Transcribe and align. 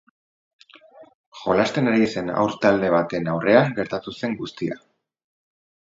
Jolasten 1.41 1.91
ari 1.93 2.09
zen 2.15 2.33
haur 2.37 2.57
talde 2.65 2.91
baten 2.97 3.29
aurrean 3.35 3.77
gertatu 3.81 4.15
zen 4.21 4.35
guztia. 4.41 4.83